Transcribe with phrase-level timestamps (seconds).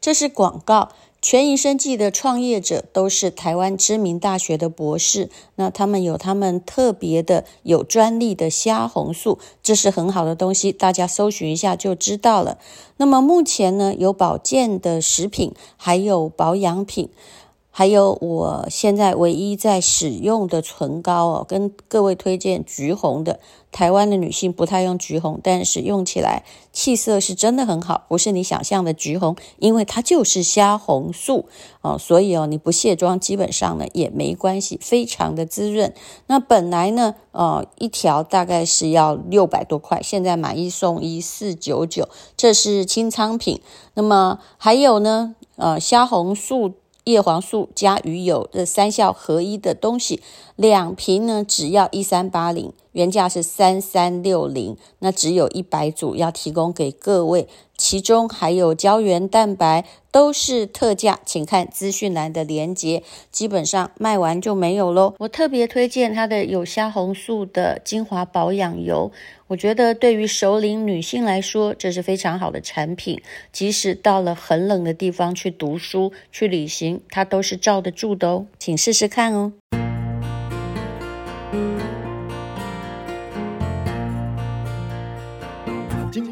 [0.00, 0.90] 这是广告。
[1.20, 12.58] 全营生计的创业者都是台湾知名大学的博士，那他们有他们特别的有专利的虾红素，这是很好的东西，大家搜寻一下就知道了。
[12.98, 17.08] 那么目前呢，有保健的食品，还有保养品。
[17.78, 23.38] 还有我现在唯一在使用的唇膏哦，跟各位推荐橘红的。
[23.70, 31.46] 台湾的女性不太用橘红，但是用起来气色是真的很好，不是你想象的橘红，因为它就是虾红素
[31.80, 35.94] 哦，所以哦你不卸妆基本上呢也没关系，非常的滋润。
[36.26, 43.60] 那本来呢，呃一条大概是要六百多块，现在买一送一四九九，这是清仓品。
[43.94, 46.72] 那么还有呢，呃虾红素。
[47.08, 50.20] 叶黄素加鱼油这三效合一的东西，
[50.56, 65.14] 两瓶呢只要一三八零，原价是三三六零，那只有一百组要提供给各位，其中还有胶原蛋白都是特价，请看资讯栏的链接，基本上卖完就没有喽。
[65.20, 69.12] 我特别推荐它的有虾红素的精华保养油。
[69.46, 73.22] 我觉得对于熟龄女性来说，这是非常好的产品。
[73.52, 78.46] 即使到了很冷的地方去读书、去旅行，它都是罩得住的哦。
[78.58, 79.52] 请试试看哦。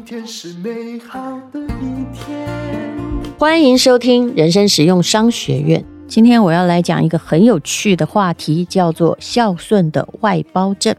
[0.07, 2.47] 天是美好的一天。
[3.37, 5.83] 欢迎收听人生实用商学院。
[6.07, 10.95] 今天我要来讲一个很有趣的话题，叫做孝顺的外包证。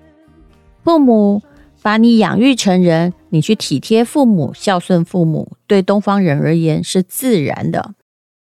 [0.84, 1.40] 父母。
[1.80, 7.94] 把你养育成人，你去体贴父母、孝顺父母，对东方人而言是自然的。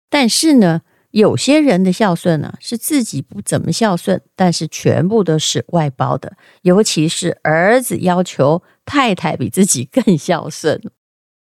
[0.10, 0.82] 但是呢，
[1.16, 6.36] 有些人的孝顺呢，是自己不怎么孝顺，但是全部都是外包的。
[6.64, 10.82] 尤其是儿子要求太太比自己更孝顺。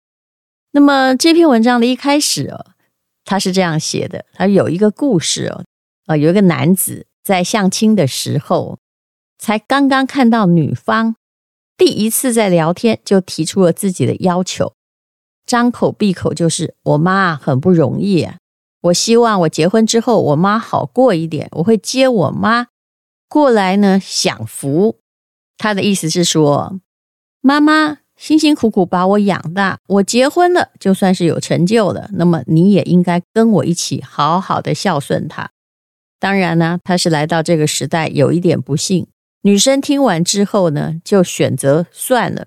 [0.72, 2.64] 那么这篇文章的一开始哦，
[3.26, 5.62] 他是这样写的：他有一个故事哦，
[6.06, 8.78] 啊，有一个男子在相亲的时候，
[9.38, 11.16] 才刚刚看到女方。
[11.76, 14.72] 第一次在聊天就提出了自己的要求，
[15.44, 18.38] 张口闭口就是我妈很不容易啊，
[18.82, 22.68] 我希望我结婚之后我妈好过一点，我会接我妈
[23.28, 24.98] 过来呢享福。
[25.56, 26.78] 他的意思是说，
[27.40, 35.50] 妈妈辛辛苦苦把我养大，我结婚了就算是有成就了，那么你也应该跟我一起好好的孝顺她。
[36.20, 39.06] 当然呢，他是来到这个时代有一点不幸。
[39.42, 42.46] 女生听完之后呢，就选择算了。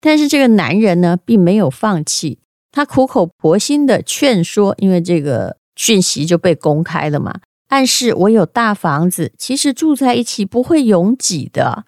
[0.00, 2.38] 但是这个男人呢，并没有放弃，
[2.70, 11.84] 他苦口婆心的劝说，因为这个讯息就被公开了嘛，暗示我有大房子，其实住在一起不会拥挤的。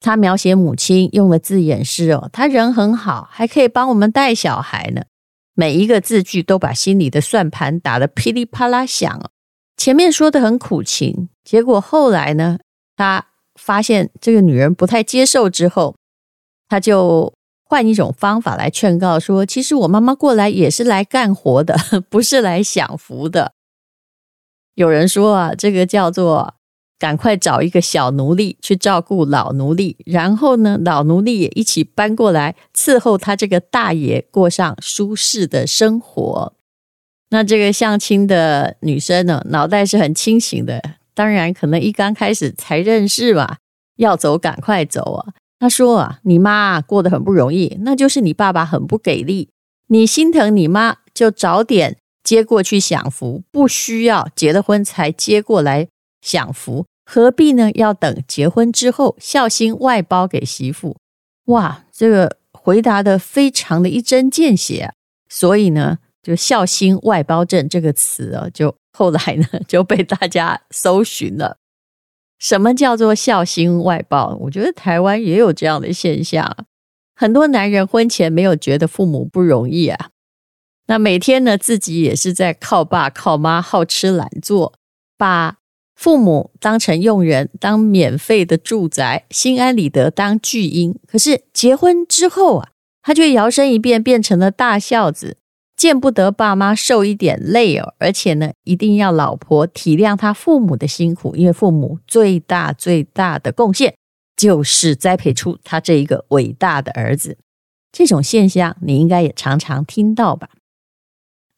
[0.00, 5.02] 他描写母亲用的字眼是哦，他人很好，还可以帮我们带小孩呢。
[5.54, 9.30] 每一个字句都把心里的算盘打得噼里啪啦响。
[9.76, 12.58] 前面说的很苦情，结果后来呢，
[12.96, 13.26] 他。
[13.54, 15.94] 发现这个女人不太接受之后，
[16.70, 17.34] 他就
[17.72, 21.74] 换一种方法来劝告说：“其实我妈妈过来也是来干活的，
[22.10, 23.54] 不是来享福的。”
[24.76, 26.56] 有人说啊，这个叫做
[26.98, 36.52] 赶快找一个小奴隶去照顾老奴隶，然后呢，老奴隶也一起搬过来伺候他这个大爷过上舒适的生活。
[37.30, 40.78] 那这个相亲的女生呢，脑袋是很清醒的。
[41.14, 43.56] 当然，可能一刚开始才认识嘛，
[43.96, 45.32] 要走赶快走啊。
[45.62, 49.50] 他说啊，你妈过得很不容易，那就是你爸爸很不给力。
[49.86, 55.86] 你心疼你妈，就早点接过去享福，不需要结了婚才接过来
[56.20, 57.70] 享福，何必呢？
[57.74, 60.96] 要等结婚之后孝心外包给媳妇。
[61.44, 64.92] 哇，这个回答的非常的一针见血啊。
[65.28, 68.74] 所以呢，就孝心外包证这个词啊，就。
[68.94, 71.56] 后来呢，就被大家搜寻了。
[72.42, 74.36] 什么叫做孝心外包？
[74.40, 76.66] 我觉得台湾也有这样的现象。
[77.14, 80.10] 很多男人婚前没有觉得父母不容易啊，
[80.88, 84.74] 那每天呢，自己也是在靠爸靠妈，好吃懒做，
[85.16, 85.58] 把
[85.94, 90.98] 父母当成佣人，当免费的住宅，心安理得当巨婴。
[91.06, 92.70] 可是结婚之后啊，
[93.02, 95.36] 他却摇身一变，变成了大孝子。
[95.76, 103.94] 见不得爸妈受一点累哦，而且呢，一定要老婆体谅他父母的辛苦，因为父母最大最大的贡献
[104.36, 107.38] 就是栽培出他这一个伟大的儿子。
[107.90, 110.48] 这种现象你应该也常常听到吧？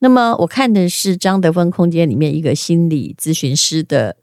[0.00, 4.16] 那么我看的是张德芬空间里面一个心理咨询师的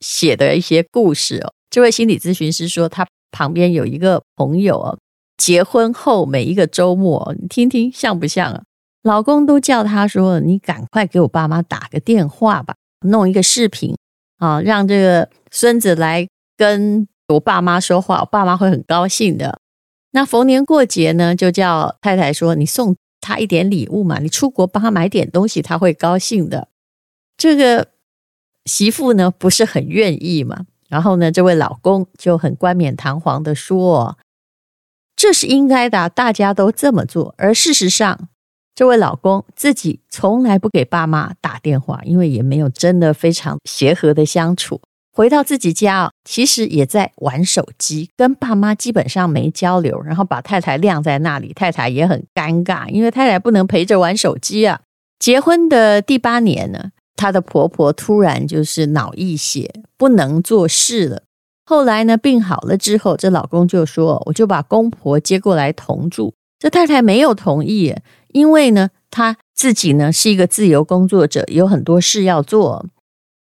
[0.00, 1.52] 写的一些故事哦。
[1.70, 4.98] 这位心理咨询师说，他旁边有一个朋友哦，
[5.36, 8.62] 结婚后每一个周末，你听听像不像啊？
[9.02, 12.74] 老公都叫她说：“你赶快给我爸妈打个电话吧，
[13.06, 13.96] 弄一个视频
[14.38, 19.60] 啊，让这个孙子来跟我爸妈说话，我爸妈会很高兴的。”
[20.14, 26.68] 那逢年过节呢，就叫太太说：“你送他一点礼物嘛，你出国帮他买点东西，他会高兴的。”
[27.38, 27.88] 这个
[28.66, 30.66] 媳妇呢，不是很愿意嘛。
[30.88, 34.18] 然后呢，这位老公就很冠冕堂皇的说
[35.16, 38.28] ：“这是应该的，大家都这么做。”而事实上，
[38.74, 44.80] 这位老公自己从来不给爸妈打电话，因为也没有真的非常协和的相处。
[45.14, 50.00] 回到自己家，其实也在玩手机，跟爸妈基本上没交流。
[50.02, 54.80] 然后把太太晾在那里，太太也很尴尬，因为太太不能陪着玩手机啊。
[55.18, 56.90] 结婚的第八年呢。
[57.14, 61.22] 她的婆婆突然就是脑溢血，不能做事了。
[61.64, 67.94] 后来呢，病好了之后，这老公就说：“我就把公婆接过来同住。”这太太没有同意，
[68.32, 72.86] 因为呢，她自己呢是一个自由工作者，有很多事要做。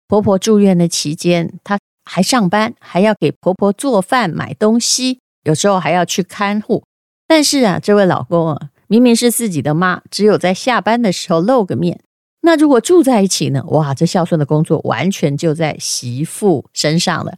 [0.07, 6.83] 婆婆住院的期间，她还上班，还要给婆婆做饭、买东西，有时候还要去看护。
[7.27, 12.01] 但是啊，这位老公啊，明明是自己的妈，只有在下班的时候露个面。
[12.41, 13.63] 那如果住在一起呢？
[13.67, 17.37] 哇，这孝顺的工作完全就在媳妇身上了。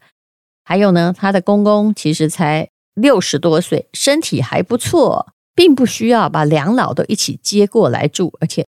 [0.64, 8.66] 还有呢，他的公公其实才六十多岁，身体还不错，并不需要把两老都一起接过来住，而且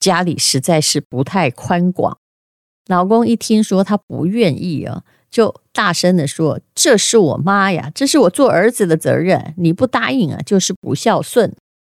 [0.00, 2.18] 家里实在是不太宽广。
[2.86, 11.54] 老公一听说他不愿意啊，就大声的说：“这是我妈呀，这是我做儿子的责任，你不答应啊，就是不孝顺。”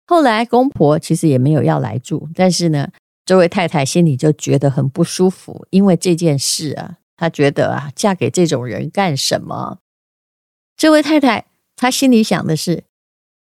[0.07, 2.89] 后来公婆其实也没有要来住，但是呢。
[3.25, 9.79] 这位太太心里就觉得很不舒服，因为这件事啊，她觉得啊，嫁给这种人干什么？
[10.77, 11.45] 这位太太
[11.75, 12.85] 她心里想的是：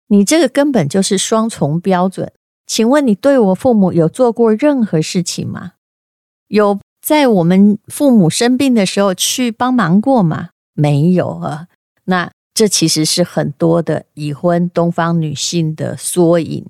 [0.07, 2.31] 你这个根本就是双重标准。
[2.65, 5.73] 请问你对我父母有做过任何事情吗？
[6.47, 10.49] 有在我们父母生病的时候去帮忙过吗？
[10.73, 11.67] 没有啊。
[12.05, 16.65] 那这其实是很多的已婚东方女性的缩影。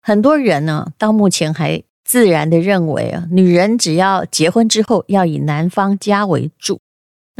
[0.00, 1.82] 很多人呢，到目前还。
[2.04, 6.80] 自然的认为啊，女人只要结婚之后要以男方家为主。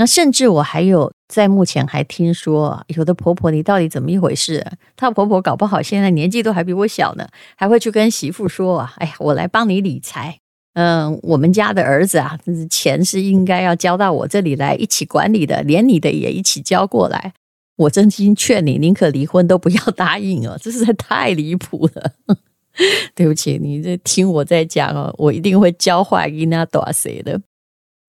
[0.00, 4.65] 那甚至我还有在目前还听说，有的婆婆你到底怎么一回事？
[4.95, 10.39] 她婆婆搞不好现在年纪都还比我小呢，还会去跟媳妇说啊：“哎呀，我来帮你理财。
[10.75, 12.39] 嗯，我们家的儿子啊，
[12.71, 17.33] 钱是应该要交到我这里来一起管理的，连你的也一起交过来。
[17.79, 22.12] 我真心劝你，宁可离婚都不要答应哦，这实在太离谱了。
[23.17, 27.41] ”对不起，你这听我在讲哦，我一定会教坏伊娜多谁的。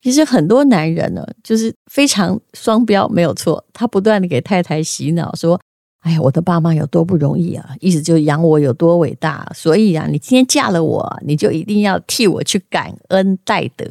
[0.01, 3.63] 其实很多男人呢，就是非常双标，没有错。
[3.73, 5.59] 他不断的给太太洗脑，说
[6.01, 9.51] ：“哎呀，我的爸妈有多不容易啊，意思就是养我有多伟大。
[9.53, 13.85] 所以啊，你今天嫁了我，你就一定要替我去感恩戴德。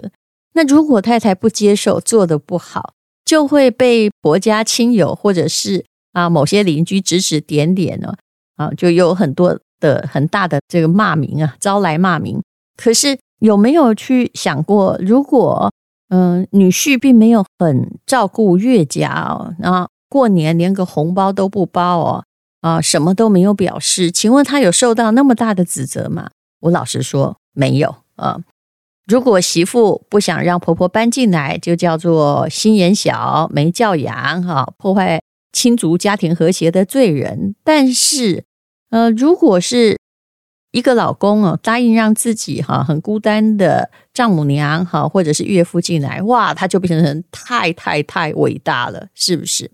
[0.55, 2.95] 那如果太太不接受，做得不好，
[3.25, 8.15] 就会被婆家亲友或者是啊某些邻居指指点点呢，
[8.57, 12.43] 啊，就有很多。”的很大的这个骂名啊，招来骂名。
[12.77, 15.71] 可是有没有去想过，如果
[16.09, 22.25] 嗯、女婿并没有很照顾岳家哦，然后过年连个红包都不包哦，
[22.61, 26.31] 啊什么都没有表示，请问他有受到那么大的指责吗？
[26.61, 28.39] 我老实说没有啊。
[29.07, 35.21] 如果媳妇不想让婆婆搬进来，就叫做心眼小、没教养哈，破坏
[35.53, 37.55] 亲族家庭和谐的罪人。
[37.65, 38.45] 但是。
[38.91, 39.99] 呃，如果是
[40.71, 49.71] 一个老公哦，答应让自己哈很孤单的丈母娘哈，或者是岳父进来，哇，他就变成太太太伟大了，是不是？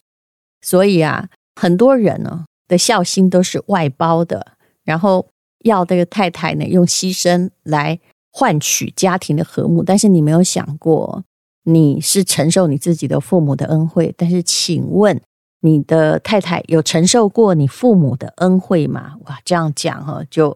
[0.62, 1.28] 所以啊，
[1.60, 4.46] 很多人呢的孝心都是外包的，
[4.84, 5.26] 然后
[5.64, 7.98] 要这个太太呢用牺牲来
[8.30, 11.24] 换取家庭的和睦，但是你没有想过，
[11.64, 15.20] 你是承受你自己的父母的恩惠，但是请问。
[15.66, 19.14] 你的太太有承受过你父母的恩惠吗？
[19.24, 20.54] 哇，这样讲哈，就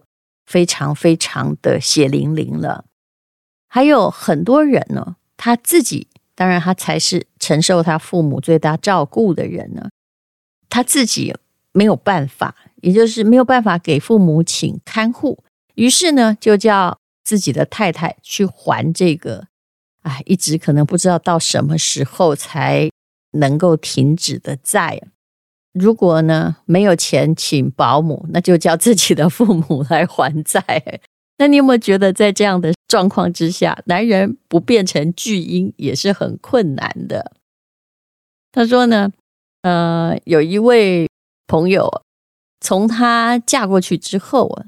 [0.48, 2.86] 非常非常的血淋淋了。
[3.68, 9.90] 还有很多人呢，他自己当然他才是承受他父母最大照顾的人呢，
[10.68, 11.36] 他自己
[11.72, 19.46] 没有办法，也就是没有办法给父母请看护，于是呢，就叫自己的太太去还这个，
[20.02, 22.88] 哎，一直可能不知道到什么时候才。
[23.32, 25.02] 能够停止的债，
[25.72, 31.00] 如果呢没有钱请保姆，那就叫自己的父母来还债。
[31.38, 37.32] 那你有没有觉得，在这样的状况之下，男人不变成巨婴也是很困难的？
[38.50, 39.12] 他说呢，
[39.62, 41.08] 呃，有一位
[41.46, 42.02] 朋友
[42.60, 44.66] 从她嫁过去之后啊，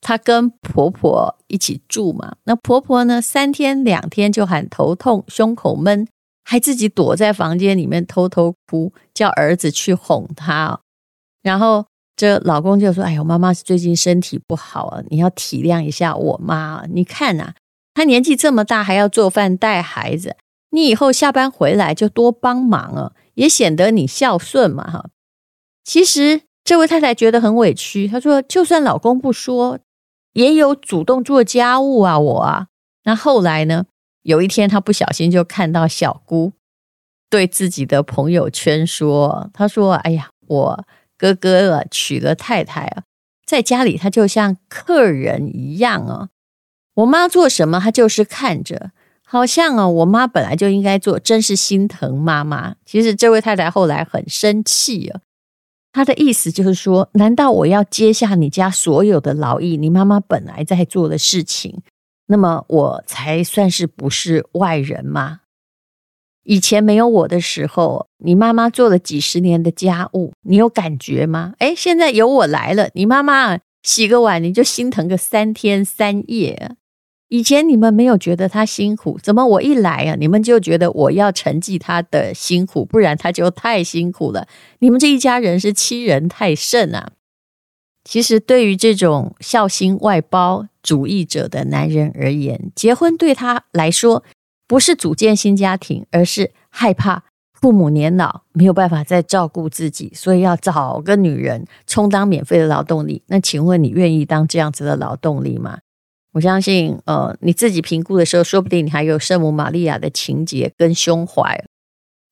[0.00, 6.06] 她跟婆婆一起住嘛，那婆婆呢，三天两天就喊头痛、胸口闷，
[6.50, 10.80] 还自己躲在房间里面偷偷哭，叫儿子去哄她。
[11.42, 11.84] 然后
[12.16, 16.84] 这老公就说：“哎呦，妈妈最近身体不好啊，你要体谅一下我妈。
[16.88, 17.52] 你看呐，
[17.92, 20.36] 她年纪这么大，还要做饭带孩子，
[20.70, 25.10] 你以后下班回来就多帮忙啊，也显得你孝顺嘛。”哈，
[25.84, 29.78] 其实这位太太觉得很委屈，她说：“就算老公不说。”
[30.32, 32.68] 也有主动做家务啊，我啊。
[33.04, 33.84] 那后来呢？
[34.28, 36.52] 有一天，他不小心就看到小姑
[37.30, 40.84] 对自己的朋友圈说：“他说，哎呀，我
[41.16, 43.04] 哥哥娶了太太啊，
[43.46, 46.28] 在家里他就像客人一样啊。
[46.96, 48.90] 我妈做什么，他就是看着，
[49.24, 52.74] 好像啊，我妈本来就应该做，真是心疼妈妈。
[52.84, 55.22] 其实这位太太后来很生气啊。”
[55.90, 59.78] 她的意思就是说，难道我要接下你家所有的劳役？
[59.78, 61.80] 你妈妈本来在做的事情，
[62.28, 65.40] 那么我才算是不是外人吗？
[66.44, 71.52] 以前没有我的时候，你妈妈做了几十年的家务，你有感觉吗？
[71.58, 76.76] 诶，现在有我来了，你妈妈洗个碗，你就心疼个三天三夜。
[77.28, 84.48] 以前你们没有觉得她辛苦，怎么我一来啊，你们就觉得我要承继她的辛苦，不然她就太辛苦了。
[84.78, 87.12] 你们这一家人是欺人太甚啊！
[88.08, 94.24] 其实对于这种孝心外包主义者的男人而言，结婚对他来说
[94.66, 103.22] 不是组建新家庭，而是害怕父母年老没有办法再照顾自己，所以要找个女人充当免费的劳动力。
[103.26, 105.80] 那请问你愿意当这样子的劳动力吗？
[106.32, 111.62] 我相信，呃，你自己评估的时候，说不定你还有圣母玛利亚的情结跟胸怀。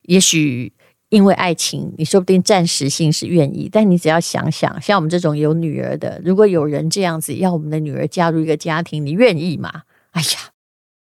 [0.07, 0.73] 也许
[1.09, 9.83] 因为爱情，你说不定暂时性是愿意，但你只要想想，像我们这种有女儿的，如果有人这样子要我们的女儿加入一个家庭，你愿意吗？
[10.11, 10.27] 哎呀，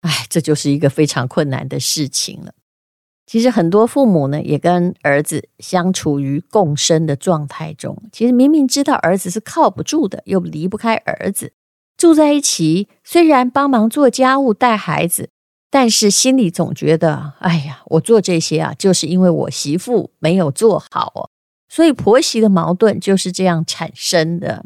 [0.02, 2.54] 哎，这就是一个非常困难的事情了。
[3.26, 11.54] 其实很多父母呢，也跟儿子相处于共生的状态中，其实明明知道儿子是靠不住的，又离不开儿子。
[11.98, 15.30] 住在一起，虽然帮忙做家务、带孩子，
[15.72, 21.30] 但是心里总觉得，哎呀，我做这些啊，就是因为我媳妇没有做好哦，
[21.70, 24.66] 所以婆媳的矛盾就是这样产生的。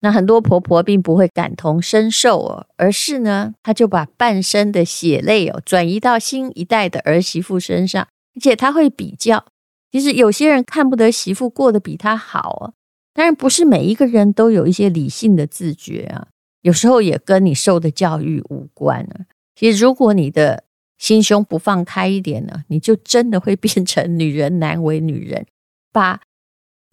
[0.00, 8.02] 那很多婆婆并不会感同身受哦，而是呢，她就把半生的血泪哦转移到新一代的儿媳妇身上，
[8.34, 9.44] 而且她会比较。
[9.92, 12.74] 其实有些人看不得媳妇过得比她好哦。
[13.12, 16.28] 当然不是每一个人都有一些理性的自觉啊，
[16.62, 19.26] 有时候也跟你受的教育无关啊。
[19.60, 20.64] 其实如果你的
[20.96, 25.44] 心胸不放开一点呢，你就真的会变成女人难为女人，
[25.92, 26.22] 把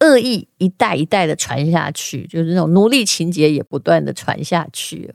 [0.00, 5.14] 恶意一代一代的传下去，就是那种奴隶情节也不断的传下去。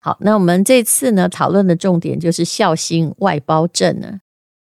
[0.00, 4.18] 好，那我们这次呢讨论的重点就是孝心外包症呢，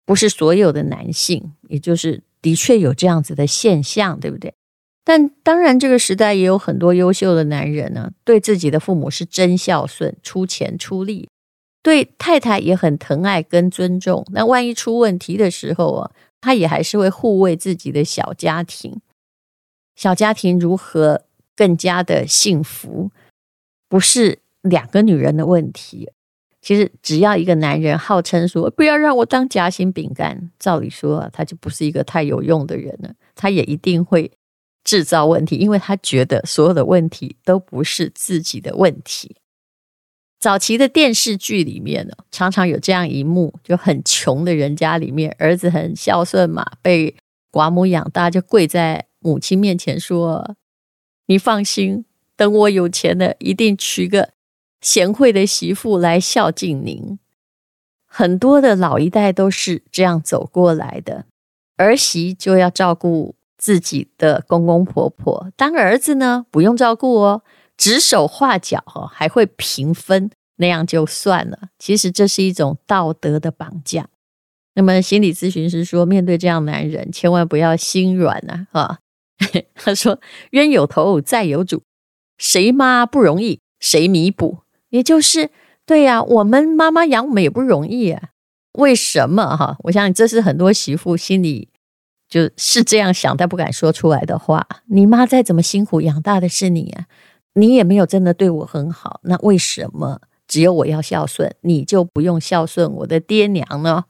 [0.04, 4.52] 不是所有的男性，也就是的确有这样子的现象，对不对？
[5.04, 11.28] 但当然，这个时代也有很多优秀的男人呢，对自己的父母是真孝顺，出钱出力，
[11.84, 14.26] 对太太也很疼爱跟尊重。
[14.32, 16.10] 那万一出问题的时候啊，
[16.40, 19.00] 他也还是会护卫自己的小家庭。
[19.94, 21.22] 小家庭如何
[21.54, 23.12] 更加的幸福，
[23.88, 26.10] 不是两个女人的问题。
[26.60, 34.32] 其实只要一个男人号称说不要让我当夹心饼干，照理说啊，他就不是一个太有用的人了，他也一定会。
[34.84, 39.34] 制造问题，因为他觉得所有的问题都不是自己的问题。
[40.44, 47.16] 早期的电视剧里面呢，常常有这样一幕：就很穷的人家里面，儿子很孝顺嘛，被
[47.50, 50.54] 寡母养大，就跪在母亲面前说
[51.28, 52.04] ：“你放心，
[52.36, 54.32] 等我有钱了，一定娶个
[54.82, 57.18] 贤惠的媳妇来孝敬您。”
[58.04, 61.24] 很多的老一代都是这样走过来的，
[61.78, 63.34] 儿媳就要照顾。
[63.56, 67.42] 自己的公公婆婆当儿子呢，不用照顾哦，
[67.76, 71.68] 指手画脚哈，还会平分，那样就算了。
[71.78, 74.08] 其实这是一种道德的绑架。
[74.74, 78.66] 那么心理咨询师说，面对这样男人，千万不要心软啊！
[78.72, 78.98] 啊，
[79.74, 81.82] 他说冤有头债有主，
[82.38, 84.58] 谁妈不容易，谁弥补？
[84.90, 85.50] 也就是
[85.86, 88.30] 对呀，我们妈妈养我们也不容易啊。
[88.72, 89.76] 为什么哈？
[89.84, 91.68] 我想这是很多媳妇心里。
[92.26, 94.66] 就是这样想，但不敢说出来的话。
[94.86, 97.06] 你妈再怎么辛苦养大的是你啊，
[97.54, 99.20] 你也没有真的对我很好。
[99.24, 104.04] 那为什么只有我要孝顺，你就不用孝顺我的爹娘呢？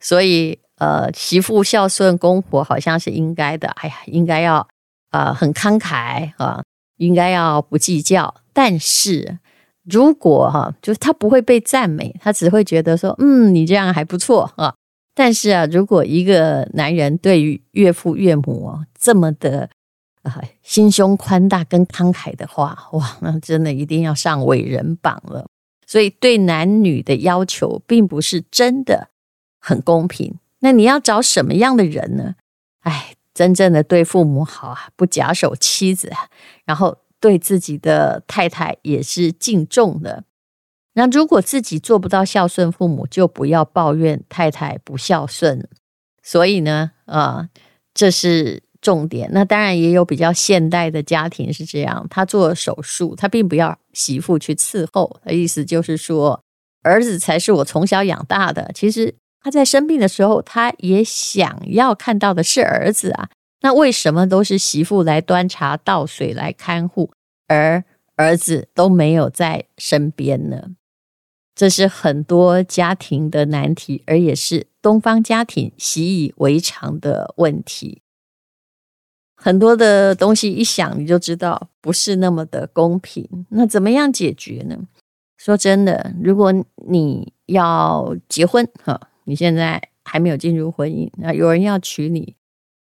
[0.00, 3.68] 所以，呃，媳妇孝顺公婆好像是应该的。
[3.68, 4.66] 哎呀，应该要、
[5.10, 6.62] 呃，很慷慨啊，
[6.96, 8.34] 应该要不计较。
[8.52, 9.38] 但是
[9.84, 14.72] 如果哈，就是他不会被赞美，他只会觉得说，嗯，你这样还不错啊。
[15.14, 19.68] 但是啊，如果一个男人对于岳父岳母这么的
[20.62, 25.46] 心胸宽大跟慷慨的话，哇，那真的一定要上伟人榜了。
[25.86, 29.08] 所以对男女的要求并不是真的
[29.58, 30.38] 很公平。
[30.60, 32.34] 那你要找什么样的人呢？
[32.80, 36.12] 哎，真正的对父母好啊，不假手妻子，
[36.64, 40.24] 然后对自己的太太也是敬重的。
[40.94, 45.68] 那如果自己做不到孝顺父母，就不要抱怨太太不孝顺。
[46.22, 47.48] 所以呢，啊，
[47.94, 49.28] 这是重点。
[49.32, 56.42] 那当然也有比较现代的家庭是这样，他做手术，他并不要媳妇去伺候，的意思就是说，
[56.82, 58.70] 儿子才是我从小养大的。
[58.74, 59.14] 其实。
[59.40, 63.30] 他在生病的时候，他也想要看到的是儿子啊。
[63.60, 67.12] 那为什么都是媳妇来端茶倒水来看护，
[67.46, 67.84] 而
[68.16, 70.70] 儿子都没有在身边呢？
[71.54, 78.02] 这是很多家庭的难题，而也是东方家庭习以为常的问题。
[79.40, 83.46] 很多的东西一想你就知道不是那么的公平。
[83.50, 84.76] 那怎么样解决呢？
[85.36, 86.52] 说真的，如果
[86.88, 89.00] 你要结婚，哈。
[89.24, 92.34] 你现在还没有进入婚姻，那有人要娶你，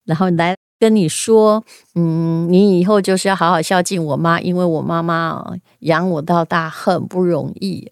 [0.05, 7.87] 然后来跟你说，嗯，你以后就是要好好孝敬我妈，因为我妈妈养我到大很不容易。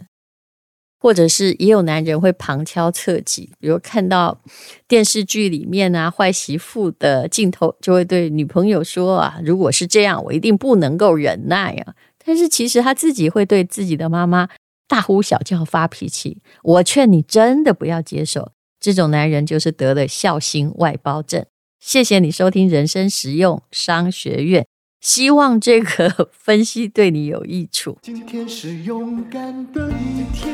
[1.00, 4.40] 或者是也有男人会旁敲侧击，比如看到
[4.88, 11.96] 电视剧里面啊坏媳妇的镜头，就会对女朋友说啊，如果是这样，我一定不能够忍耐啊。
[12.24, 14.50] 但是其实他自己会对自己的妈妈。
[14.90, 21.46] 大呼小叫发脾气，我劝你真的不要接受这种男人，就是得了孝心外包症。
[21.80, 24.66] 谢谢你收听人生实用商学院，
[25.02, 27.98] 希望这个分析对你有益处。
[28.02, 30.54] 今天是勇敢的一天，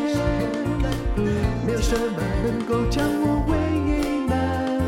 [1.66, 3.58] 没有什么能够将我为
[4.28, 4.80] 难。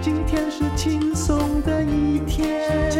[0.00, 2.90] 今天是轻松的一天，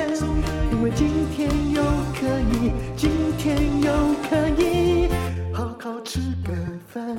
[0.72, 1.82] 因为今天又
[2.20, 3.90] 可以，今天又
[4.28, 5.08] 可以。
[5.54, 6.52] 好好吃个
[6.86, 7.16] 饭，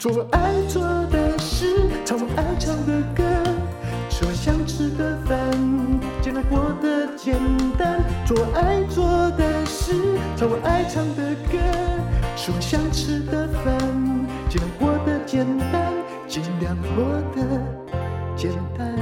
[0.00, 0.82] 做爱做
[1.12, 3.24] 的事，唱我爱唱的歌，
[4.26, 5.52] 我想吃的饭，
[6.22, 7.36] 尽量过得简
[7.76, 8.02] 单。
[8.26, 11.58] 做爱做的事，唱我爱唱的歌，
[12.34, 13.78] 吃我想吃的饭，
[14.48, 15.92] 尽量过得简单，
[16.26, 17.04] 尽量过
[17.36, 17.60] 得
[18.34, 18.98] 简单。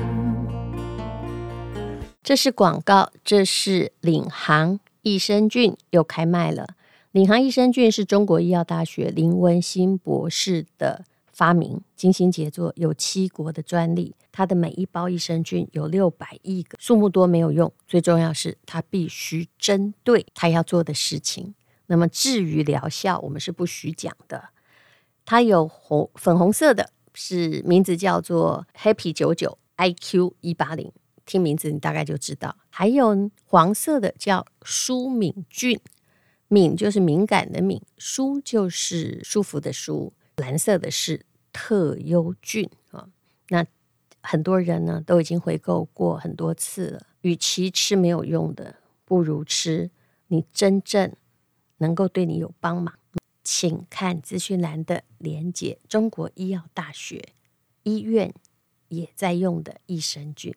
[2.25, 4.81] 这是广告，这是领航。
[5.03, 6.71] 益生菌又开卖了。
[7.13, 14.15] 领航益生菌是中国医药大学林文新博士的发明，精心杰作，有七国的专利。
[14.31, 21.55] 它的每一包益生菌有六百亿个，数目多没有用，最重要是它必须针对它要做的事情。
[21.87, 24.51] 那么至于疗效，我们是不许讲的。
[25.25, 30.91] 它有红粉红色的，是名字叫做 Happy 九九 IQ 一八零。
[31.25, 35.79] 听名字你大概就知道，还有黄色的叫舒敏菌，
[36.49, 43.09] 敏就是敏感的敏，舒就是舒服的舒，蓝色的是特优菌啊。
[43.49, 43.67] 那
[44.23, 49.91] 很多人呢都已经回购过很多次了，与其吃没有用的，不如吃
[50.29, 51.15] 你真正
[51.79, 52.95] 能够对你有帮忙。
[53.45, 57.31] 请看资讯栏的连接，中国医药大学
[57.83, 58.33] 医院
[58.89, 60.55] 也在用的益生菌。